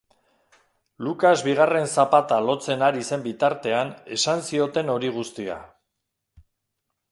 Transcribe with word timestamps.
Lucas 1.07 1.33
bigarren 1.47 1.85
zapata 1.97 2.39
lotzen 2.47 2.81
ari 2.89 3.05
zen 3.11 3.27
bitartean 3.27 3.93
esan 4.17 4.43
zioten 4.49 4.93
hori 4.97 5.15
guztia. 5.21 5.63